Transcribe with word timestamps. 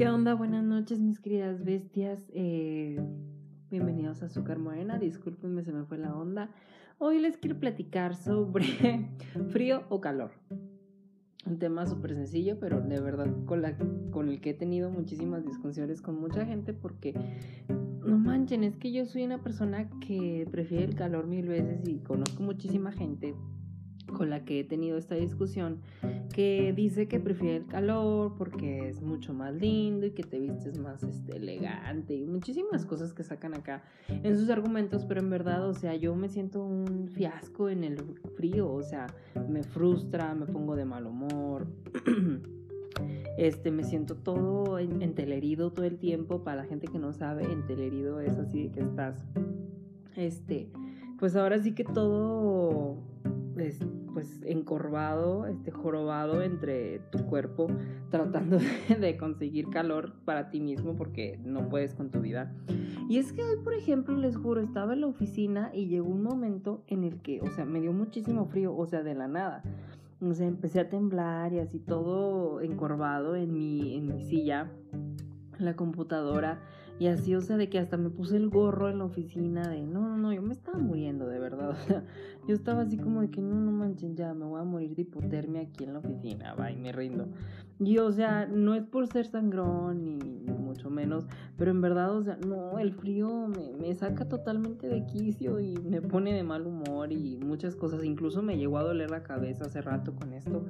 ¿Qué 0.00 0.08
onda? 0.08 0.32
Buenas 0.32 0.64
noches, 0.64 0.98
mis 0.98 1.20
queridas 1.20 1.62
bestias. 1.62 2.24
Eh, 2.32 2.98
bienvenidos 3.70 4.22
a 4.22 4.26
Azúcar 4.28 4.58
Morena. 4.58 4.98
Discúlpenme, 4.98 5.62
se 5.62 5.74
me 5.74 5.84
fue 5.84 5.98
la 5.98 6.16
onda. 6.16 6.48
Hoy 6.96 7.18
les 7.18 7.36
quiero 7.36 7.60
platicar 7.60 8.14
sobre 8.14 8.64
frío 9.50 9.82
o 9.90 10.00
calor. 10.00 10.30
Un 11.44 11.58
tema 11.58 11.84
súper 11.84 12.14
sencillo, 12.14 12.58
pero 12.58 12.80
de 12.80 12.98
verdad 12.98 13.26
con, 13.44 13.60
la, 13.60 13.76
con 14.10 14.30
el 14.30 14.40
que 14.40 14.48
he 14.48 14.54
tenido 14.54 14.90
muchísimas 14.90 15.44
discusiones 15.44 16.00
con 16.00 16.18
mucha 16.18 16.46
gente 16.46 16.72
porque 16.72 17.12
no 17.68 18.16
manchen, 18.16 18.64
es 18.64 18.78
que 18.78 18.92
yo 18.92 19.04
soy 19.04 19.24
una 19.24 19.42
persona 19.42 19.90
que 20.00 20.48
prefiere 20.50 20.84
el 20.84 20.94
calor 20.94 21.26
mil 21.26 21.46
veces 21.46 21.86
y 21.86 21.98
conozco 21.98 22.42
muchísima 22.42 22.90
gente 22.90 23.34
con 24.12 24.30
la 24.30 24.44
que 24.44 24.60
he 24.60 24.64
tenido 24.64 24.98
esta 24.98 25.14
discusión, 25.14 25.78
que 26.32 26.72
dice 26.74 27.08
que 27.08 27.20
prefiere 27.20 27.56
el 27.56 27.66
calor 27.66 28.34
porque 28.36 28.88
es 28.88 29.02
mucho 29.02 29.32
más 29.34 29.54
lindo 29.54 30.06
y 30.06 30.10
que 30.12 30.22
te 30.22 30.38
vistes 30.38 30.78
más 30.78 31.02
este, 31.02 31.36
elegante 31.36 32.14
y 32.14 32.24
muchísimas 32.24 32.86
cosas 32.86 33.12
que 33.12 33.22
sacan 33.22 33.54
acá 33.54 33.82
en 34.08 34.38
sus 34.38 34.50
argumentos, 34.50 35.04
pero 35.04 35.20
en 35.20 35.30
verdad, 35.30 35.68
o 35.68 35.74
sea, 35.74 35.94
yo 35.94 36.14
me 36.14 36.28
siento 36.28 36.62
un 36.62 37.08
fiasco 37.08 37.68
en 37.68 37.84
el 37.84 37.98
frío, 38.36 38.72
o 38.72 38.82
sea, 38.82 39.06
me 39.48 39.62
frustra, 39.62 40.34
me 40.34 40.46
pongo 40.46 40.76
de 40.76 40.84
mal 40.84 41.06
humor. 41.06 41.66
Este, 43.38 43.70
me 43.70 43.84
siento 43.84 44.16
todo 44.16 44.78
entelerido 44.78 45.72
todo 45.72 45.86
el 45.86 45.96
tiempo. 45.96 46.44
Para 46.44 46.62
la 46.62 46.68
gente 46.68 46.88
que 46.88 46.98
no 46.98 47.14
sabe, 47.14 47.50
entelerido 47.50 48.20
es 48.20 48.36
así 48.36 48.68
que 48.68 48.80
estás, 48.80 49.24
este, 50.14 50.68
pues 51.18 51.36
ahora 51.36 51.58
sí 51.58 51.72
que 51.72 51.84
todo 51.84 52.98
pues 54.12 54.40
encorvado, 54.44 55.46
este 55.46 55.70
jorobado 55.70 56.42
entre 56.42 56.98
tu 57.10 57.26
cuerpo, 57.26 57.68
tratando 58.10 58.58
de, 58.88 59.16
conseguir 59.16 59.68
calor 59.70 60.14
para 60.24 60.50
ti 60.50 60.60
mismo 60.60 60.96
porque 60.96 61.38
no 61.44 61.68
puedes 61.68 61.94
con 61.94 62.10
tu 62.10 62.20
vida. 62.20 62.52
Y 63.08 63.18
es 63.18 63.32
que 63.32 63.42
hoy, 63.42 63.56
por 63.62 63.74
ejemplo, 63.74 64.16
les 64.16 64.36
juro, 64.36 64.60
estaba 64.60 64.94
en 64.94 65.02
la 65.02 65.06
oficina 65.06 65.70
y 65.72 65.86
llegó 65.86 66.08
un 66.08 66.22
momento 66.22 66.82
en 66.86 67.04
el 67.04 67.20
que, 67.20 67.40
o 67.40 67.50
sea, 67.50 67.64
me 67.64 67.80
dio 67.80 67.92
muchísimo 67.92 68.46
frío, 68.46 68.76
o 68.76 68.86
sea, 68.86 69.02
de 69.02 69.14
la 69.14 69.28
nada. 69.28 69.62
O 70.20 70.34
sea, 70.34 70.46
empecé 70.46 70.80
a 70.80 70.88
temblar 70.88 71.52
y 71.52 71.60
así 71.60 71.78
todo 71.78 72.60
encorvado 72.60 73.36
en 73.36 73.54
mi, 73.54 73.96
en 73.96 74.06
mi 74.06 74.22
silla, 74.22 74.70
la 75.58 75.74
computadora. 75.76 76.60
Y 77.00 77.06
así, 77.06 77.34
o 77.34 77.40
sea, 77.40 77.56
de 77.56 77.70
que 77.70 77.78
hasta 77.78 77.96
me 77.96 78.10
puse 78.10 78.36
el 78.36 78.50
gorro 78.50 78.90
en 78.90 78.98
la 78.98 79.04
oficina 79.04 79.66
de, 79.66 79.86
no, 79.86 80.06
no, 80.06 80.18
no, 80.18 80.34
yo 80.34 80.42
me 80.42 80.52
estaba 80.52 80.78
muriendo, 80.78 81.26
de 81.26 81.38
verdad. 81.38 81.70
O 81.70 81.74
sea, 81.74 82.04
yo 82.46 82.54
estaba 82.54 82.82
así 82.82 82.98
como 82.98 83.22
de 83.22 83.30
que, 83.30 83.40
no, 83.40 83.54
no 83.54 83.72
manchen, 83.72 84.16
ya, 84.16 84.34
me 84.34 84.44
voy 84.44 84.60
a 84.60 84.64
morir 84.64 84.94
de 84.94 85.02
hipotermia 85.02 85.62
aquí 85.62 85.84
en 85.84 85.94
la 85.94 86.00
oficina, 86.00 86.52
va, 86.52 86.70
y 86.70 86.76
me 86.76 86.92
rindo. 86.92 87.26
Y, 87.78 87.96
o 87.96 88.12
sea, 88.12 88.46
no 88.46 88.74
es 88.74 88.84
por 88.84 89.06
ser 89.06 89.26
sangrón, 89.26 90.18
ni, 90.18 90.52
mucho 90.52 90.90
menos, 90.90 91.24
pero 91.56 91.70
en 91.70 91.80
verdad, 91.80 92.14
o 92.14 92.22
sea, 92.22 92.36
no, 92.46 92.78
el 92.78 92.92
frío 92.92 93.48
me, 93.48 93.72
me 93.80 93.94
saca 93.94 94.28
totalmente 94.28 94.86
de 94.86 95.06
quicio 95.06 95.58
y 95.58 95.78
me 95.78 96.02
pone 96.02 96.34
de 96.34 96.42
mal 96.42 96.66
humor 96.66 97.12
y 97.12 97.38
muchas 97.38 97.76
cosas. 97.76 98.04
Incluso 98.04 98.42
me 98.42 98.58
llegó 98.58 98.76
a 98.76 98.82
doler 98.82 99.10
la 99.10 99.22
cabeza 99.22 99.64
hace 99.64 99.80
rato 99.80 100.14
con 100.14 100.34
esto. 100.34 100.66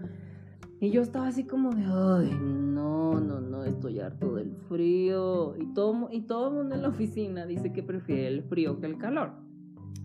Y 0.81 0.91
yo 0.91 1.03
estaba 1.03 1.29
así 1.29 1.45
como 1.45 1.75
de, 1.75 1.83
ay, 1.83 2.35
no, 2.41 3.21
no, 3.21 3.41
no, 3.41 3.65
estoy 3.65 4.01
harto 4.01 4.37
del 4.37 4.57
frío. 4.69 5.55
Y 5.59 5.67
todo, 5.75 6.09
y 6.11 6.23
todo 6.23 6.49
el 6.49 6.55
mundo 6.55 6.75
en 6.75 6.83
la 6.83 6.89
oficina 6.89 7.45
dice 7.45 7.73
que 7.73 7.83
prefiere 7.83 8.29
el 8.29 8.43
frío 8.43 8.81
que 8.81 8.87
el 8.87 8.97
calor. 8.97 9.33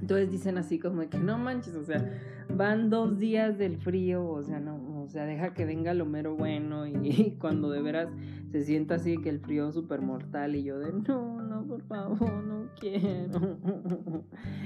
Entonces 0.02 0.30
dicen 0.30 0.58
así 0.58 0.78
como 0.78 1.10
que 1.10 1.18
no 1.18 1.38
manches, 1.38 1.76
o 1.76 1.84
sea, 1.84 2.12
van 2.54 2.90
dos 2.90 3.18
días 3.18 3.58
del 3.58 3.78
frío, 3.78 4.28
o 4.28 4.44
sea, 4.44 4.60
no, 4.60 5.02
o 5.02 5.08
sea, 5.08 5.26
deja 5.26 5.54
que 5.54 5.66
venga 5.66 5.94
lo 5.94 6.06
mero 6.06 6.36
bueno 6.36 6.86
y, 6.88 7.38
cuando 7.40 7.70
de 7.70 7.82
veras 7.82 8.10
se 8.52 8.64
sienta 8.64 8.96
así 8.96 9.18
que 9.18 9.30
el 9.30 9.40
frío 9.40 9.72
súper 9.72 10.02
mortal 10.02 10.56
y 10.56 10.64
yo 10.64 10.80
de 10.80 10.92
no, 10.92 11.42
no, 11.42 11.66
por 11.66 11.82
favor, 11.84 12.44
no 12.44 12.70
quiero. 12.80 13.58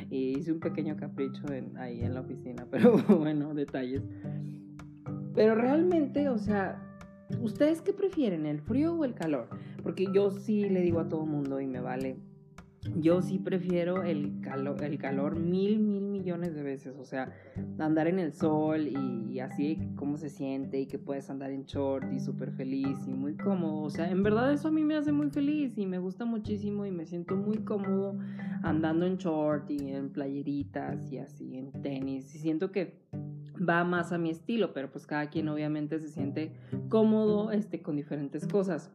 Y 0.09 0.39
hice 0.39 0.51
un 0.51 0.59
pequeño 0.59 0.97
capricho 0.97 1.43
ahí 1.77 2.01
en 2.01 2.15
la 2.15 2.21
oficina, 2.21 2.65
pero 2.71 2.97
bueno, 2.97 3.53
detalles. 3.53 4.01
Pero 5.33 5.55
realmente, 5.55 6.29
o 6.29 6.37
sea, 6.37 6.81
¿ustedes 7.41 7.81
qué 7.81 7.93
prefieren, 7.93 8.45
el 8.45 8.61
frío 8.61 8.93
o 8.93 9.05
el 9.05 9.13
calor? 9.13 9.47
Porque 9.83 10.07
yo 10.13 10.31
sí 10.31 10.69
le 10.69 10.81
digo 10.81 10.99
a 10.99 11.09
todo 11.09 11.25
mundo 11.25 11.59
y 11.59 11.67
me 11.67 11.79
vale. 11.79 12.17
Yo 12.95 13.21
sí 13.21 13.39
prefiero 13.39 14.03
el 14.03 14.39
calor, 14.41 14.83
el 14.83 14.97
calor 14.97 15.37
mil, 15.37 15.79
mil 15.79 16.03
millones 16.03 16.55
de 16.55 16.63
veces. 16.63 16.95
O 16.97 17.03
sea, 17.03 17.33
andar 17.77 18.07
en 18.07 18.19
el 18.19 18.33
sol 18.33 18.87
y, 18.87 19.39
así 19.39 19.77
cómo 19.95 20.17
se 20.17 20.29
siente 20.29 20.79
y 20.79 20.85
que 20.85 20.97
puedes 20.97 21.29
andar 21.29 21.51
en 21.51 21.63
short 21.63 22.11
y 22.11 22.19
súper 22.19 22.51
feliz 22.51 22.97
y 23.07 23.13
muy 23.13 23.35
cómodo. 23.35 23.83
O 23.83 23.89
sea, 23.89 24.09
en 24.09 24.23
verdad 24.23 24.51
eso 24.51 24.67
a 24.67 24.71
mí 24.71 24.83
me 24.83 24.95
hace 24.95 25.11
muy 25.11 25.29
feliz 25.29 25.77
y 25.77 25.85
me 25.85 25.97
gusta 25.97 26.25
muchísimo 26.25 26.85
y 26.85 26.91
me 26.91 27.05
siento 27.05 27.35
muy 27.35 27.59
cómodo 27.59 28.17
andando 28.63 29.05
en 29.05 29.17
short 29.17 29.69
y 29.69 29.91
en 29.91 30.09
playeritas 30.09 31.11
y 31.11 31.19
así, 31.19 31.57
en 31.57 31.71
tenis. 31.81 32.33
Y 32.35 32.39
siento 32.39 32.71
que 32.71 32.99
va 33.67 33.83
más 33.83 34.11
a 34.11 34.17
mi 34.17 34.29
estilo, 34.29 34.73
pero 34.73 34.91
pues 34.91 35.05
cada 35.05 35.29
quien 35.29 35.49
obviamente 35.49 35.99
se 35.99 36.09
siente 36.09 36.53
cómodo 36.89 37.51
este, 37.51 37.81
con 37.81 37.95
diferentes 37.95 38.47
cosas. 38.47 38.91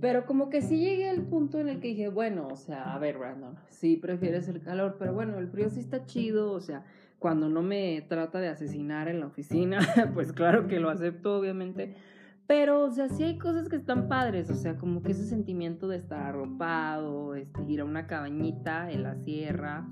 Pero 0.00 0.26
como 0.26 0.50
que 0.50 0.60
sí 0.60 0.78
llegué 0.78 1.08
al 1.08 1.22
punto 1.22 1.60
en 1.60 1.68
el 1.68 1.80
que 1.80 1.88
dije, 1.88 2.08
bueno, 2.08 2.48
o 2.50 2.56
sea, 2.56 2.94
a 2.94 2.98
ver, 2.98 3.18
Brandon, 3.18 3.56
sí 3.68 3.96
prefieres 3.96 4.48
el 4.48 4.60
calor, 4.60 4.96
pero 4.98 5.12
bueno, 5.12 5.38
el 5.38 5.48
frío 5.48 5.70
sí 5.70 5.80
está 5.80 6.04
chido, 6.04 6.52
o 6.52 6.60
sea, 6.60 6.84
cuando 7.18 7.48
no 7.48 7.62
me 7.62 8.04
trata 8.08 8.40
de 8.40 8.48
asesinar 8.48 9.08
en 9.08 9.20
la 9.20 9.26
oficina, 9.26 9.78
pues 10.14 10.32
claro 10.32 10.66
que 10.66 10.80
lo 10.80 10.90
acepto, 10.90 11.38
obviamente. 11.38 11.94
Pero, 12.48 12.82
o 12.84 12.90
sea, 12.90 13.08
sí 13.08 13.24
hay 13.24 13.38
cosas 13.38 13.68
que 13.68 13.76
están 13.76 14.08
padres, 14.08 14.50
o 14.50 14.54
sea, 14.54 14.76
como 14.76 15.02
que 15.02 15.12
ese 15.12 15.26
sentimiento 15.26 15.86
de 15.86 15.98
estar 15.98 16.22
arropado, 16.22 17.34
este, 17.34 17.62
ir 17.64 17.82
a 17.82 17.84
una 17.84 18.06
cabañita 18.06 18.90
en 18.90 19.02
la 19.02 19.16
sierra, 19.16 19.86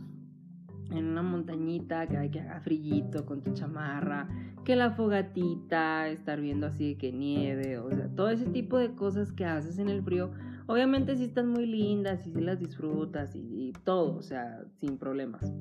en 0.90 1.06
una 1.06 1.22
montañita, 1.22 2.06
que 2.06 2.16
hay 2.16 2.30
que 2.30 2.40
haga 2.40 2.60
frillito 2.60 3.24
con 3.24 3.42
tu 3.42 3.52
chamarra, 3.52 4.28
que 4.64 4.76
la 4.76 4.90
fogatita, 4.90 6.08
estar 6.08 6.40
viendo 6.40 6.66
así 6.66 6.94
de 6.94 6.98
que 6.98 7.12
nieve, 7.12 7.78
o 7.78 7.90
sea, 7.90 8.08
todo 8.08 8.30
ese 8.30 8.46
tipo 8.46 8.78
de 8.78 8.94
cosas 8.94 9.32
que 9.32 9.44
haces 9.44 9.78
en 9.78 9.88
el 9.88 10.02
frío, 10.02 10.30
obviamente 10.66 11.16
sí 11.16 11.24
están 11.24 11.48
muy 11.48 11.66
lindas 11.66 12.26
y 12.26 12.32
sí 12.32 12.40
las 12.40 12.58
disfrutas 12.58 13.34
y, 13.34 13.72
todo, 13.84 14.16
o 14.16 14.22
sea, 14.22 14.64
sin 14.80 14.98
problemas. 14.98 15.52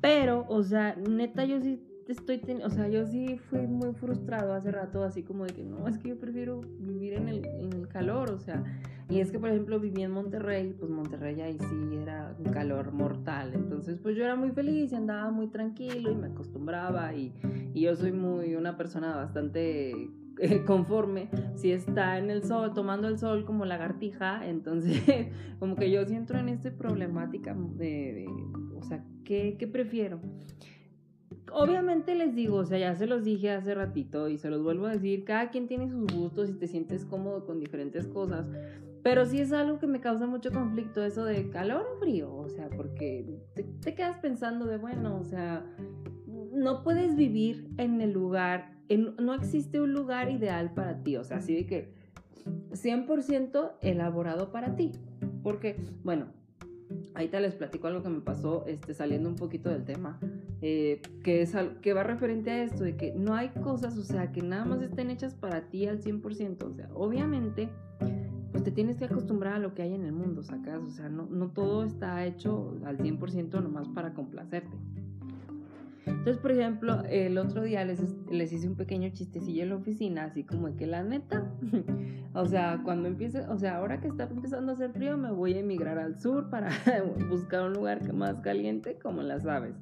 Pero, 0.00 0.46
o 0.48 0.62
sea, 0.62 0.96
neta, 0.96 1.44
yo 1.44 1.60
sí 1.60 1.80
estoy, 2.08 2.40
o 2.64 2.70
sea, 2.70 2.88
yo 2.88 3.06
sí 3.06 3.38
fui 3.50 3.66
muy 3.66 3.92
frustrado 3.94 4.54
hace 4.54 4.70
rato, 4.70 5.04
así 5.04 5.22
como 5.22 5.44
de 5.44 5.54
que 5.54 5.62
no, 5.62 5.86
es 5.86 5.98
que 5.98 6.08
yo 6.08 6.18
prefiero 6.18 6.60
vivir 6.60 7.14
en 7.14 7.28
el, 7.28 7.44
en 7.44 7.72
el 7.72 7.88
calor, 7.88 8.30
o 8.30 8.38
sea, 8.38 8.64
y 9.12 9.20
es 9.20 9.30
que, 9.30 9.38
por 9.38 9.50
ejemplo, 9.50 9.78
viví 9.78 10.02
en 10.02 10.10
Monterrey, 10.10 10.74
pues 10.78 10.90
Monterrey 10.90 11.38
ahí 11.42 11.58
sí 11.58 11.98
era 12.00 12.34
un 12.38 12.50
calor 12.50 12.92
mortal. 12.92 13.52
Entonces, 13.52 13.98
pues 14.02 14.16
yo 14.16 14.24
era 14.24 14.36
muy 14.36 14.52
feliz 14.52 14.90
y 14.90 14.94
andaba 14.94 15.30
muy 15.30 15.48
tranquilo 15.48 16.10
y 16.10 16.14
me 16.14 16.28
acostumbraba. 16.28 17.14
Y, 17.14 17.34
y 17.74 17.82
yo 17.82 17.94
soy 17.94 18.12
muy 18.12 18.54
una 18.54 18.78
persona 18.78 19.14
bastante 19.14 20.08
eh, 20.38 20.64
conforme. 20.66 21.28
Si 21.56 21.72
está 21.72 22.18
en 22.18 22.30
el 22.30 22.42
sol, 22.42 22.72
tomando 22.72 23.06
el 23.06 23.18
sol 23.18 23.44
como 23.44 23.66
lagartija, 23.66 24.46
entonces, 24.46 25.02
como 25.58 25.76
que 25.76 25.90
yo 25.90 26.06
sí 26.06 26.14
entro 26.14 26.38
en 26.38 26.48
esta 26.48 26.70
problemática 26.70 27.54
de, 27.54 28.26
o 28.74 28.82
sea, 28.82 29.04
¿qué, 29.24 29.56
¿qué 29.58 29.66
prefiero? 29.66 30.20
Obviamente 31.54 32.14
les 32.14 32.34
digo, 32.34 32.56
o 32.56 32.64
sea, 32.64 32.78
ya 32.78 32.94
se 32.94 33.06
los 33.06 33.24
dije 33.24 33.50
hace 33.50 33.74
ratito 33.74 34.28
y 34.28 34.38
se 34.38 34.50
los 34.50 34.62
vuelvo 34.62 34.86
a 34.86 34.92
decir, 34.92 35.24
cada 35.24 35.50
quien 35.50 35.66
tiene 35.66 35.88
sus 35.88 36.06
gustos 36.12 36.50
y 36.50 36.54
te 36.54 36.66
sientes 36.66 37.04
cómodo 37.04 37.46
con 37.46 37.58
diferentes 37.60 38.06
cosas. 38.06 38.46
Pero 39.02 39.26
sí 39.26 39.40
es 39.40 39.52
algo 39.52 39.78
que 39.78 39.86
me 39.86 40.00
causa 40.00 40.26
mucho 40.26 40.52
conflicto 40.52 41.04
eso 41.04 41.24
de 41.24 41.50
calor 41.50 41.86
o 41.92 41.98
frío, 41.98 42.34
o 42.34 42.48
sea, 42.48 42.68
porque 42.70 43.40
te, 43.54 43.94
quedas 43.94 44.18
pensando 44.18 44.66
de, 44.66 44.78
bueno, 44.78 45.18
o 45.18 45.24
sea, 45.24 45.66
no 46.52 46.84
puedes 46.84 47.16
vivir 47.16 47.68
en 47.78 48.00
el 48.00 48.12
lugar, 48.12 48.76
no 49.18 49.34
existe 49.34 49.80
un 49.80 49.92
lugar 49.92 50.30
ideal 50.30 50.72
para 50.72 51.02
ti, 51.02 51.16
o 51.16 51.24
sea, 51.24 51.38
así 51.38 51.54
de 51.54 51.66
que 51.66 51.94
100% 52.70 53.72
elaborado 53.80 54.52
para 54.52 54.76
ti. 54.76 54.92
Porque, 55.42 55.76
bueno, 56.04 56.26
ahí 57.14 57.28
te 57.28 57.40
les 57.40 57.54
platico 57.54 57.86
algo 57.86 58.02
que 58.02 58.08
me 58.08 58.20
pasó, 58.20 58.64
este, 58.66 58.94
saliendo 58.94 59.28
un 59.28 59.36
poquito 59.36 59.68
del 59.68 59.84
tema, 59.84 60.18
eh, 60.60 61.00
que, 61.22 61.42
es, 61.42 61.54
que 61.80 61.92
va 61.92 62.02
referente 62.02 62.50
a 62.50 62.62
esto, 62.62 62.84
de 62.84 62.96
que 62.96 63.12
no 63.14 63.34
hay 63.34 63.48
cosas, 63.50 63.96
o 63.98 64.04
sea, 64.04 64.32
que 64.32 64.42
nada 64.42 64.64
más 64.64 64.82
estén 64.82 65.10
hechas 65.10 65.34
para 65.34 65.68
ti 65.68 65.86
al 65.86 66.00
100%, 66.00 66.62
o 66.64 66.74
sea, 66.74 66.88
obviamente 66.94 67.68
pues 68.52 68.64
te 68.64 68.70
tienes 68.70 68.98
que 68.98 69.06
acostumbrar 69.06 69.54
a 69.54 69.58
lo 69.58 69.74
que 69.74 69.82
hay 69.82 69.94
en 69.94 70.04
el 70.04 70.12
mundo, 70.12 70.42
¿sacas? 70.42 70.82
O 70.82 70.90
sea, 70.90 71.08
no, 71.08 71.26
no 71.26 71.48
todo 71.48 71.84
está 71.84 72.26
hecho 72.26 72.78
al 72.84 72.98
100% 72.98 73.62
nomás 73.62 73.88
para 73.88 74.12
complacerte. 74.12 74.76
Entonces, 76.06 76.38
por 76.38 76.52
ejemplo, 76.52 77.02
el 77.08 77.38
otro 77.38 77.62
día 77.62 77.84
les, 77.84 78.00
les 78.30 78.52
hice 78.52 78.68
un 78.68 78.76
pequeño 78.76 79.10
chistecillo 79.10 79.62
en 79.62 79.68
la 79.70 79.76
oficina, 79.76 80.24
así 80.24 80.44
como 80.44 80.68
de 80.68 80.76
que 80.76 80.86
la 80.86 81.02
neta, 81.02 81.52
o 82.34 82.46
sea, 82.46 82.80
cuando 82.84 83.08
empiece, 83.08 83.40
o 83.46 83.58
sea, 83.58 83.76
ahora 83.76 84.00
que 84.00 84.08
está 84.08 84.24
empezando 84.24 84.72
a 84.72 84.74
hacer 84.74 84.92
frío, 84.92 85.16
me 85.16 85.30
voy 85.30 85.54
a 85.54 85.60
emigrar 85.60 85.98
al 85.98 86.20
sur 86.20 86.50
para 86.50 86.70
buscar 87.28 87.62
un 87.62 87.72
lugar 87.74 88.12
más 88.12 88.40
caliente, 88.40 88.98
como 89.00 89.22
las 89.22 89.46
aves. 89.46 89.74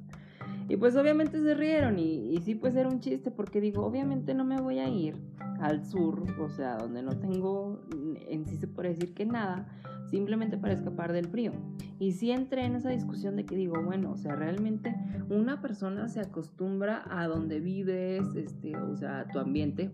Y 0.71 0.77
pues 0.77 0.95
obviamente 0.95 1.37
se 1.41 1.53
rieron 1.53 1.99
y, 1.99 2.33
y 2.33 2.37
sí 2.43 2.55
pues 2.55 2.77
era 2.77 2.87
un 2.87 3.01
chiste 3.01 3.29
porque 3.29 3.59
digo, 3.59 3.85
obviamente 3.85 4.33
no 4.33 4.45
me 4.45 4.61
voy 4.61 4.79
a 4.79 4.87
ir 4.87 5.15
al 5.59 5.85
sur, 5.85 6.23
o 6.39 6.47
sea, 6.47 6.77
donde 6.77 7.03
no 7.03 7.19
tengo 7.19 7.81
en 8.29 8.45
sí 8.45 8.55
se 8.55 8.67
puede 8.67 8.93
decir 8.93 9.13
que 9.13 9.25
nada, 9.25 9.67
simplemente 10.09 10.57
para 10.57 10.73
escapar 10.73 11.11
del 11.11 11.27
frío. 11.27 11.51
Y 11.99 12.13
sí 12.13 12.31
entré 12.31 12.63
en 12.63 12.77
esa 12.77 12.89
discusión 12.89 13.35
de 13.35 13.45
que 13.45 13.57
digo, 13.57 13.83
bueno, 13.83 14.13
o 14.13 14.17
sea, 14.17 14.37
realmente 14.37 14.95
una 15.29 15.61
persona 15.61 16.07
se 16.07 16.21
acostumbra 16.21 17.03
a 17.09 17.27
donde 17.27 17.59
vives, 17.59 18.33
este, 18.37 18.77
o 18.77 18.95
sea, 18.95 19.19
a 19.19 19.27
tu 19.27 19.39
ambiente, 19.39 19.91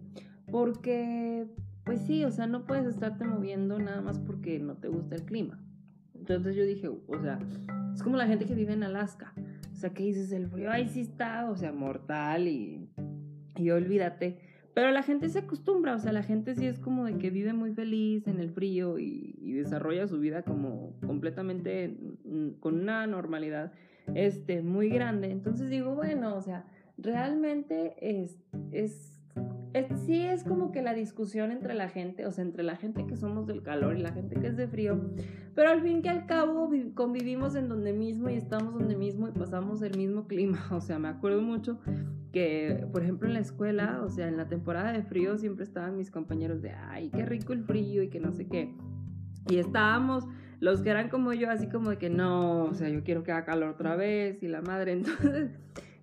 porque, 0.51 1.47
pues 1.85 2.01
sí, 2.01 2.24
o 2.24 2.29
sea, 2.29 2.45
no 2.45 2.68
puedes 2.68 2.85
estarte 2.85 3.25
moviendo 3.25 3.79
nada 3.79 4.01
más 4.01 4.19
porque 4.19 4.59
no 4.59 4.75
te 4.75 4.89
gusta 4.89 5.15
el 5.15 5.24
clima. 5.24 5.59
Entonces 6.33 6.56
yo 6.56 6.65
dije, 6.65 6.89
o 6.89 7.19
sea, 7.21 7.39
es 7.94 8.03
como 8.03 8.18
la 8.18 8.27
gente 8.27 8.45
que 8.45 8.53
vive 8.53 8.74
en 8.74 8.83
Alaska. 8.83 9.33
O 9.71 9.75
sea, 9.75 9.91
que 9.91 10.03
dices, 10.03 10.31
el 10.31 10.47
frío 10.47 10.71
ahí 10.71 10.89
sí 10.89 11.01
está, 11.01 11.50
o 11.50 11.56
sea, 11.56 11.71
mortal 11.71 12.47
y, 12.47 12.89
y 13.56 13.69
olvídate. 13.69 14.39
Pero 14.74 14.91
la 14.91 15.03
gente 15.03 15.29
se 15.29 15.39
acostumbra, 15.39 15.95
o 15.95 16.00
sea, 16.00 16.12
la 16.12 16.21
gente 16.21 16.53
sí 16.53 16.68
es 16.68 16.79
como 16.79 17.06
de 17.06 17.18
que 17.18 17.29
vive 17.29 17.53
muy 17.53 17.74
feliz 17.74 18.27
en 18.27 18.39
el 18.39 18.51
frío 18.51 19.00
y, 19.00 19.33
desarrolla 19.53 20.07
su 20.07 20.19
vida 20.19 20.44
como 20.44 20.94
completamente 21.03 21.97
con 22.59 22.81
una 22.81 23.07
normalidad 23.07 23.71
este, 24.13 24.62
muy 24.62 24.89
grande. 24.89 25.31
Entonces 25.31 25.69
digo, 25.69 25.95
bueno, 25.95 26.35
o 26.35 26.41
sea, 26.41 26.65
realmente 26.97 27.95
es, 28.01 28.38
es 28.71 29.17
sí 30.06 30.22
es 30.22 30.44
como 30.44 30.72
que 30.72 30.81
la 30.81 30.94
discusión 30.94 31.52
entre 31.52 31.74
la 31.74 31.90
gente, 31.90 32.25
o 32.25 32.31
sea, 32.31 32.44
entre 32.44 32.64
la 32.64 32.75
gente 32.75 33.06
que 33.06 33.16
somos 33.16 33.48
del 33.48 33.62
calor 33.62 33.98
y 33.98 34.02
la 34.02 34.12
gente 34.12 34.40
que 34.40 34.48
es 34.48 34.58
de 34.58 34.68
frío, 34.68 35.00
pero 35.56 35.69
al 35.69 35.81
fin 35.81 36.02
que 36.02 36.10
al 36.10 36.25
cabo 36.25 36.69
convivimos 36.94 37.56
en 37.56 37.69
donde 37.69 37.94
mismo 37.94 38.30
y 38.30 38.36
estamos 38.36 38.74
donde 38.74 38.96
mismo 38.96 39.28
y 39.28 39.31
pasamos 39.31 39.81
el 39.81 39.98
mismo 39.98 40.28
clima, 40.28 40.60
o 40.72 40.81
sea, 40.81 41.00
me 41.00 41.08
acuerdo 41.08 41.42
mucho 41.42 41.80
que, 42.31 42.86
por 42.92 43.04
ejemplo, 43.04 43.28
en 43.28 43.34
la 43.34 43.40
escuela, 43.40 44.02
o 44.04 44.10
sea, 44.10 44.28
en 44.28 44.38
la 44.38 44.48
temporada 44.48 44.92
de 44.92 45.04
frío 45.04 45.38
siempre 45.38 45.64
estaban 45.64 45.98
mis 45.98 46.12
compañeros 46.12 46.62
de, 46.62 46.72
ay, 46.72 47.10
qué 47.10 47.25
rico 47.25 47.54
el 47.54 47.63
frío 47.63 48.04
y 48.04 48.10
que 48.10 48.20
no 48.20 48.31
sé 48.31 48.48
qué, 48.48 48.74
y 49.50 49.58
estábamos 49.58 50.25
los 50.60 50.81
que 50.81 50.90
eran 50.90 51.10
como 51.10 51.34
yo, 51.34 51.50
así 51.50 51.68
como 51.68 51.92
de 51.92 51.98
que 51.98 52.10
no, 52.10 52.66
o 52.66 52.74
sea, 52.74 52.90
yo 52.90 53.04
quiero 53.04 53.24
que 53.24 53.31
haga 53.31 53.46
calor 53.46 53.70
otra 53.70 53.96
vez 53.96 54.42
y 54.42 54.48
la 54.48 54.62
madre, 54.62 54.92
entonces 54.94 55.52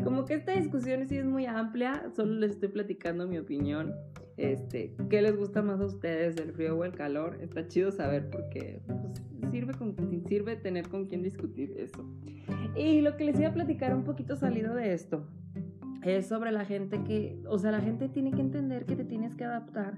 como 0.02 0.25
que 0.25 0.35
esta 0.35 0.52
discusión 0.52 1.06
sí 1.06 1.19
es 1.19 1.25
muy 1.25 1.46
amplia, 1.46 2.11
solo 2.14 2.35
les 2.35 2.52
estoy 2.52 2.69
platicando 2.69 3.26
mi 3.26 3.38
opinión. 3.38 3.94
Este, 4.37 4.94
¿qué 5.08 5.23
les 5.23 5.37
gusta 5.37 5.62
más 5.62 5.81
a 5.81 5.85
ustedes, 5.85 6.37
el 6.38 6.52
frío 6.52 6.76
o 6.76 6.85
el 6.85 6.93
calor? 6.93 7.38
Está 7.41 7.69
chido 7.69 7.93
saber 7.93 8.29
porque 8.31 8.81
pues, 8.87 9.52
sirve, 9.52 9.75
con, 9.75 9.94
sirve 10.26 10.56
tener 10.56 10.88
con 10.88 11.06
quién 11.06 11.23
discutir 11.23 11.73
eso. 11.79 12.05
Y 12.75 13.00
lo 13.00 13.17
que 13.17 13.25
les 13.25 13.38
iba 13.38 13.50
a 13.50 13.55
platicar 13.55 13.94
un 13.94 14.02
poquito 14.02 14.35
salido 14.35 14.75
de 14.75 14.93
esto 14.93 15.25
es 16.02 16.26
sobre 16.26 16.50
la 16.50 16.64
gente 16.64 17.02
que, 17.05 17.41
o 17.49 17.58
sea, 17.58 17.70
la 17.70 17.81
gente 17.81 18.08
tiene 18.08 18.32
que 18.32 18.41
entender 18.41 18.85
que 18.85 18.96
te 18.96 19.05
tienes 19.05 19.35
que 19.35 19.44
adaptar 19.44 19.94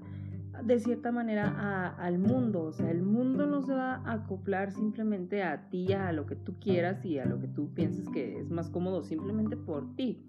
de 0.63 0.79
cierta 0.79 1.11
manera 1.11 1.95
al 1.97 2.19
mundo. 2.19 2.63
O 2.63 2.71
sea, 2.71 2.89
el 2.89 3.01
mundo 3.01 3.45
no 3.45 3.61
se 3.61 3.73
va 3.73 3.95
a 3.95 4.13
acoplar 4.13 4.71
simplemente 4.71 5.43
a 5.43 5.69
ti, 5.69 5.93
a 5.93 6.11
lo 6.11 6.25
que 6.25 6.35
tú 6.35 6.59
quieras 6.59 7.03
y 7.05 7.19
a 7.19 7.25
lo 7.25 7.39
que 7.39 7.47
tú 7.47 7.73
pienses 7.73 8.09
que 8.09 8.39
es 8.39 8.49
más 8.49 8.69
cómodo 8.69 9.03
simplemente 9.03 9.57
por 9.57 9.95
ti. 9.95 10.25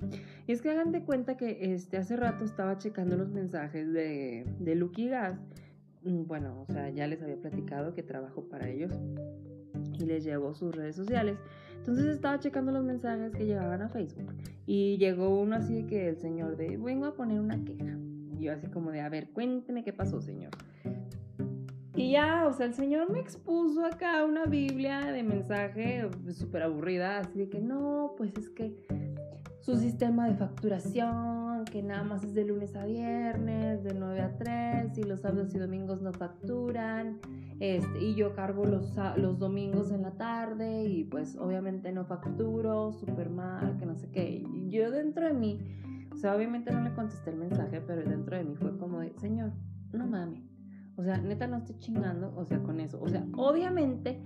Y 0.46 0.52
es 0.52 0.62
que 0.62 0.70
hagan 0.70 0.92
de 0.92 1.02
cuenta 1.02 1.36
que 1.36 1.72
este, 1.72 1.96
hace 1.96 2.16
rato 2.16 2.44
estaba 2.44 2.78
checando 2.78 3.16
los 3.16 3.30
mensajes 3.30 3.92
de, 3.92 4.46
de 4.58 4.75
Lucky 4.75 5.08
Gas. 5.08 5.38
Mm, 6.02 6.26
bueno, 6.26 6.64
o 6.69 6.72
sea, 6.72 6.90
ya 6.90 7.06
les 7.06 7.22
había 7.22 7.36
platicado 7.36 7.94
que 7.94 8.02
trabajo 8.02 8.48
para 8.48 8.69
ellos 8.69 8.92
y 9.98 10.04
les 10.04 10.24
llevo 10.24 10.54
sus 10.54 10.74
redes 10.74 10.96
sociales. 10.96 11.38
Entonces 11.78 12.06
estaba 12.06 12.38
checando 12.38 12.72
los 12.72 12.84
mensajes 12.84 13.32
que 13.32 13.46
llegaban 13.46 13.82
a 13.82 13.88
Facebook 13.88 14.34
y 14.66 14.98
llegó 14.98 15.40
uno 15.40 15.56
así 15.56 15.74
de 15.74 15.86
que 15.86 16.08
el 16.08 16.16
señor 16.16 16.56
de 16.56 16.76
vengo 16.76 17.06
a 17.06 17.14
poner 17.14 17.40
una 17.40 17.64
queja. 17.64 17.96
Y 18.38 18.44
yo 18.44 18.52
así 18.52 18.69
como 18.69 18.90
de, 18.90 19.00
a 19.00 19.08
ver, 19.08 19.31
cuénteme 19.31 19.85
qué 19.85 19.93
pasó, 19.93 20.20
señor. 20.20 20.52
Y 21.94 22.12
ya, 22.12 22.46
o 22.46 22.52
sea, 22.52 22.67
el 22.67 22.75
señor 22.75 23.11
me 23.11 23.19
expuso 23.19 23.85
acá 23.85 24.25
una 24.25 24.44
Biblia 24.44 25.11
de 25.11 25.25
mensaje 25.25 26.08
súper 26.31 26.62
aburrida, 26.62 27.19
así 27.19 27.40
de 27.40 27.49
que 27.49 27.61
no, 27.61 28.14
pues 28.17 28.37
es 28.37 28.49
que 28.50 28.73
su 29.61 29.76
sistema 29.76 30.29
de 30.29 30.37
facturación, 30.37 31.64
que 31.64 31.82
nada 31.82 32.05
más 32.05 32.23
es 32.23 32.35
de 32.35 32.44
lunes 32.44 32.76
a 32.76 32.87
viernes, 32.87 33.82
de 33.82 33.94
9 33.94 34.20
a 34.20 34.38
3, 34.38 34.96
y 34.96 35.02
los 35.02 35.23
sábados 35.23 35.52
y 35.56 35.58
domingos 35.58 36.00
no 36.00 36.12
facturan, 36.12 37.19
este, 37.58 38.00
y 38.00 38.14
yo 38.14 38.32
cargo 38.34 38.64
los, 38.64 38.96
los 39.17 39.41
domingos 39.41 39.91
en 39.91 40.02
la 40.02 40.12
tarde, 40.12 40.84
y 40.84 41.02
pues 41.02 41.37
obviamente 41.37 41.91
no 41.91 42.05
facturo, 42.05 42.93
súper 42.93 43.29
mal, 43.29 43.76
que 43.76 43.87
no 43.87 43.96
sé 43.96 44.08
qué. 44.11 44.44
Y 44.55 44.70
yo 44.70 44.93
dentro 44.93 45.26
de 45.26 45.34
mí 45.34 45.58
sea, 46.19 46.35
obviamente 46.35 46.73
no 46.73 46.82
le 46.82 46.93
contesté 46.93 47.31
el 47.31 47.37
mensaje, 47.37 47.81
pero 47.81 48.03
dentro 48.03 48.37
de 48.37 48.44
mí 48.44 48.56
fue 48.56 48.76
como 48.76 49.00
de, 49.00 49.15
señor, 49.19 49.53
no 49.93 50.06
mames. 50.06 50.43
O 50.97 51.05
sea, 51.05 51.17
neta 51.19 51.47
no 51.47 51.59
estoy 51.59 51.79
chingando, 51.79 52.35
o 52.37 52.44
sea, 52.44 52.59
con 52.59 52.81
eso. 52.81 53.00
O 53.00 53.09
sea, 53.09 53.25
obviamente, 53.37 54.20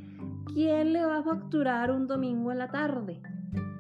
¿quién 0.47 0.95
le 0.95 1.05
va 1.05 1.19
a 1.19 1.23
facturar 1.23 1.91
un 1.91 2.07
domingo 2.07 2.51
en 2.51 2.59
la 2.59 2.69
tarde? 2.69 3.21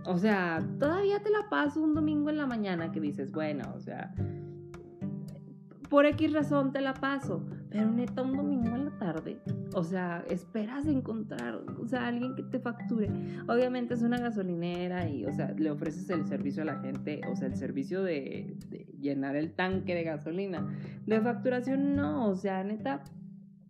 O 0.05 0.19
sea, 0.19 0.59
todavía 0.79 1.23
te 1.23 1.31
la 1.31 1.49
paso 1.49 1.81
un 1.81 1.95
domingo 1.95 2.29
en 2.29 2.37
la 2.37 2.47
mañana 2.47 2.93
que 2.93 3.01
dices, 3.01 3.33
bueno, 3.33 3.65
o 3.75 3.81
sea, 3.81 4.15
por 5.89 6.05
X 6.07 6.33
razón 6.33 6.73
te 6.73 6.81
la 6.83 6.93
paso, 6.93 7.47
pero 7.73 7.91
neta 7.91 8.21
un 8.21 8.37
domingo 8.37 8.77
en 8.77 8.85
la 8.85 8.99
tarde, 8.99 9.39
o 9.75 9.83
sea, 9.83 10.23
esperas 10.29 10.87
encontrar, 10.87 11.59
o 11.81 11.87
sea, 11.87 12.09
alguien 12.09 12.35
que 12.35 12.43
te 12.43 12.59
facture. 12.59 13.11
Obviamente 13.49 13.95
es 13.95 14.03
una 14.03 14.19
gasolinera 14.19 15.09
y, 15.09 15.25
o 15.25 15.33
sea, 15.33 15.53
le 15.53 15.71
ofreces 15.71 16.11
el 16.11 16.27
servicio 16.27 16.63
a 16.63 16.67
la 16.67 16.81
gente, 16.81 17.23
o 17.31 17.35
sea, 17.35 17.49
el 17.49 17.57
servicio 17.57 18.03
de, 18.03 18.59
llenar 19.01 19.37
el 19.37 19.53
tanque 19.53 19.95
de 19.95 20.05
gasolina. 20.05 20.69
De 21.07 21.19
facturación 21.23 21.97
no, 21.97 22.29
o 22.29 22.37
sea, 22.37 22.63
neta, 22.63 23.05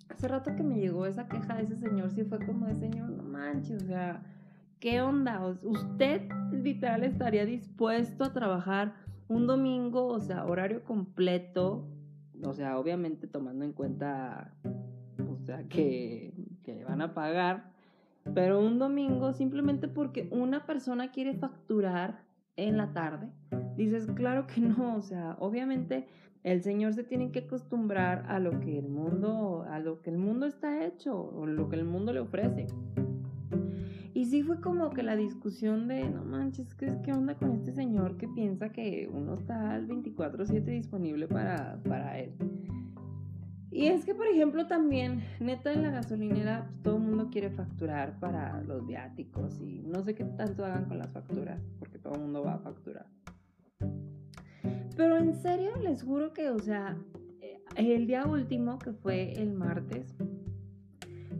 hace 0.09 0.27
rato 0.27 0.57
que 0.57 0.65
me 0.65 0.81
llegó 0.81 1.07
esa 1.07 1.29
queja 1.29 1.55
de 1.55 1.63
ese 1.63 1.77
señor, 1.77 2.11
sí 2.11 2.25
fue 2.25 2.45
como 2.45 2.67
de 2.67 2.75
señor, 2.75 3.09
no 3.09 3.23
manches, 3.23 3.85
o 3.85 3.87
sea, 3.87 4.21
¿qué 4.81 5.01
onda? 5.01 5.47
Usted 5.63 6.23
literal 6.51 7.05
estaría 7.05 7.47
dispuesto 7.47 8.25
a 8.25 8.33
trabajar 8.33 8.95
un 9.29 9.47
domingo, 9.47 10.09
o 10.09 10.19
sea, 10.19 10.45
horario 10.45 10.83
completo, 10.83 11.87
o 12.45 12.53
sea, 12.55 12.79
obviamente 12.79 13.27
tomando 13.27 13.65
en 13.65 13.73
cuenta, 13.73 14.55
o 15.29 15.39
sea, 15.45 15.65
que, 15.69 16.33
que 16.65 16.85
van 16.85 17.01
a 17.01 17.15
pagar, 17.15 17.73
pero 18.35 18.61
un 18.61 18.79
domingo 18.79 19.33
simplemente 19.33 19.89
porque 19.89 20.29
una 20.31 20.67
persona 20.67 21.11
quiere 21.11 21.35
facturar 21.35 22.23
en 22.57 22.77
la 22.77 22.93
tarde, 22.93 23.29
dices, 23.77 24.07
claro 24.15 24.47
que 24.47 24.61
no, 24.61 24.97
o 24.97 25.03
sea, 25.03 25.37
obviamente 25.41 26.07
el 26.43 26.63
Señor 26.63 26.93
se 26.95 27.05
tiene 27.05 27.31
que 27.31 27.41
acostumbrar 27.41 28.25
a 28.29 28.41
lo 28.41 28.59
que 28.61 28.79
el 28.79 28.89
mundo, 28.89 29.65
a 29.69 29.79
lo 29.79 30.03
que 30.03 30.11
el 30.11 30.19
mundo 30.19 30.47
está 30.47 30.85
hecho, 30.85 31.17
o 31.17 31.47
lo 31.47 31.69
que 31.69 31.77
el 31.77 31.85
mundo 31.85 32.13
le 32.13 32.21
ofrece. 32.21 32.67
Sí 34.33 34.43
fue 34.43 34.63
como 34.63 34.89
que 34.89 35.03
la 35.03 35.15
discusión 35.15 35.89
de, 35.89 36.09
no 36.09 36.25
manches, 36.25 36.75
¿qué, 36.75 36.91
qué 37.05 37.13
onda 37.13 37.35
con 37.35 37.53
este 37.53 37.71
señor 37.71 38.17
que 38.17 38.27
piensa 38.29 38.71
que 38.71 39.07
uno 39.13 39.35
está 39.35 39.73
al 39.73 39.87
24/7 39.87 40.65
disponible 40.65 41.29
para, 41.29 41.79
para 41.87 42.19
él? 42.19 42.33
Y 43.71 43.89
es 43.89 44.07
que, 44.07 44.15
por 44.15 44.27
ejemplo, 44.27 44.67
también, 44.67 45.23
neta, 45.39 45.71
en 45.71 45.83
la 45.83 45.91
gasolinera, 45.91 46.65
pues, 46.65 46.83
todo 46.83 46.97
el 46.97 47.03
mundo 47.03 47.29
quiere 47.31 47.51
facturar 47.51 48.19
para 48.21 48.63
los 48.63 48.87
viáticos 48.87 49.61
y 49.61 49.83
no 49.83 50.03
sé 50.03 50.15
qué 50.15 50.25
tanto 50.25 50.65
hagan 50.65 50.87
con 50.87 50.99
las 50.99 51.11
facturas, 51.11 51.61
porque 51.79 51.99
todo 51.99 52.15
el 52.15 52.21
mundo 52.23 52.43
va 52.43 52.55
a 52.55 52.59
facturar. 52.61 53.05
Pero 54.97 55.19
en 55.19 55.35
serio, 55.35 55.73
les 55.83 56.03
juro 56.03 56.33
que, 56.33 56.49
o 56.49 56.59
sea, 56.59 56.97
eh, 57.43 57.61
el 57.77 58.07
día 58.07 58.25
último, 58.25 58.79
que 58.79 58.95
fue 58.95 59.35
el 59.35 59.53
martes, 59.53 60.17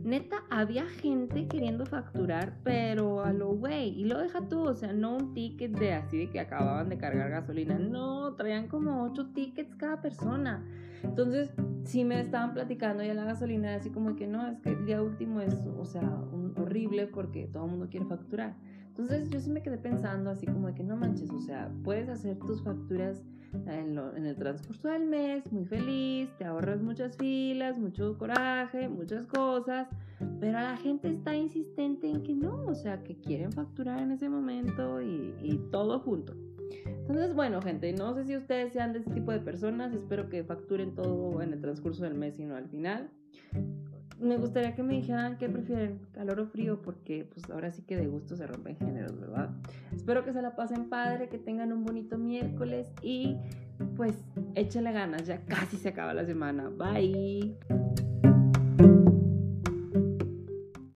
neta, 0.03 0.43
había 0.49 0.85
gente 0.85 1.47
queriendo 1.47 1.85
facturar, 1.85 2.57
pero 2.63 3.23
a 3.23 3.33
lo 3.33 3.49
güey, 3.49 3.89
y 3.89 4.05
lo 4.05 4.19
deja 4.19 4.47
tú, 4.47 4.61
o 4.61 4.73
sea, 4.73 4.93
no 4.93 5.15
un 5.15 5.33
ticket 5.33 5.71
de 5.71 5.93
así 5.93 6.17
de 6.17 6.29
que 6.29 6.39
acababan 6.39 6.89
de 6.89 6.97
cargar 6.97 7.29
gasolina, 7.29 7.77
no, 7.77 8.33
traían 8.35 8.67
como 8.67 9.03
ocho 9.03 9.27
tickets 9.33 9.75
cada 9.75 10.01
persona. 10.01 10.65
Entonces, 11.03 11.53
sí 11.83 12.05
me 12.05 12.19
estaban 12.19 12.53
platicando 12.53 13.03
ya 13.03 13.13
la 13.13 13.25
gasolina, 13.25 13.75
así 13.75 13.89
como 13.89 14.15
que 14.15 14.27
no, 14.27 14.47
es 14.47 14.59
que 14.59 14.69
el 14.69 14.85
día 14.85 15.01
último 15.01 15.41
es, 15.41 15.53
o 15.77 15.85
sea, 15.85 16.21
horrible 16.55 17.07
porque 17.07 17.47
todo 17.47 17.65
el 17.65 17.71
mundo 17.71 17.87
quiere 17.89 18.05
facturar. 18.05 18.55
Entonces, 18.87 19.29
yo 19.29 19.39
sí 19.39 19.49
me 19.49 19.61
quedé 19.61 19.77
pensando 19.77 20.29
así 20.29 20.45
como 20.45 20.67
de 20.67 20.75
que 20.75 20.83
no 20.83 20.95
manches, 20.95 21.29
o 21.31 21.41
sea, 21.41 21.71
puedes 21.83 22.09
hacer 22.09 22.37
tus 22.39 22.63
facturas 22.63 23.23
en, 23.53 24.25
el 24.25 24.35
transcurso 24.35 24.87
del 24.87 25.05
mes, 25.05 25.51
muy 25.51 25.65
feliz, 25.65 26.29
te 26.37 26.45
ahorras 26.45 26.81
muchas 26.81 27.15
filas, 27.17 27.77
mucho 27.77 28.17
coraje, 28.17 28.89
muchas 28.89 29.25
cosas, 29.27 29.87
pero 30.39 30.53
la 30.53 30.77
gente 30.77 31.09
está 31.09 31.35
insistente 31.35 32.09
en 32.09 32.23
que 32.23 32.33
no, 32.33 32.65
o 32.65 32.75
sea, 32.75 33.03
que 33.03 33.15
quieren 33.15 33.51
facturar 33.51 33.99
en 33.99 34.11
ese 34.11 34.29
momento 34.29 35.01
y, 35.01 35.35
y 35.41 35.57
todo 35.71 35.99
junto. 35.99 36.33
Entonces, 36.85 37.35
bueno, 37.35 37.61
gente, 37.61 37.93
no 37.93 38.13
sé 38.13 38.25
si 38.25 38.35
ustedes 38.35 38.73
sean 38.73 38.93
de 38.93 38.99
ese 38.99 39.11
tipo 39.11 39.31
de 39.31 39.39
personas, 39.39 39.93
espero 39.93 40.29
que 40.29 40.43
facturen 40.43 40.95
todo 40.95 41.41
en 41.41 41.53
el 41.53 41.61
transcurso 41.61 42.03
del 42.03 42.15
mes 42.15 42.39
y 42.39 42.45
no 42.45 42.55
al 42.55 42.67
final. 42.69 43.09
Me 44.19 44.37
gustaría 44.37 44.75
que 44.75 44.83
me 44.83 44.93
dijeran 44.93 45.37
qué 45.37 45.49
prefieren, 45.49 45.99
calor 46.13 46.39
o 46.39 46.45
frío, 46.45 46.81
porque 46.81 47.27
pues 47.31 47.49
ahora 47.49 47.71
sí 47.71 47.81
que 47.81 47.97
de 47.97 48.07
gusto 48.07 48.35
se 48.35 48.47
rompen 48.47 48.77
géneros, 48.77 49.19
¿verdad? 49.19 49.49
Espero 49.95 50.23
que 50.23 50.33
se 50.33 50.41
la 50.41 50.55
pasen 50.55 50.89
padre, 50.89 51.29
que 51.29 51.37
tengan 51.37 51.71
un 51.71 51.83
bonito 51.83 52.17
miércoles 52.17 52.91
y 53.01 53.37
pues 53.95 54.15
échale 54.55 54.91
ganas, 54.91 55.25
ya 55.25 55.41
casi 55.45 55.77
se 55.77 55.89
acaba 55.89 56.13
la 56.13 56.25
semana. 56.25 56.69
Bye. 56.69 57.57